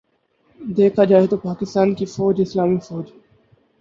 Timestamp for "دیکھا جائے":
0.59-1.27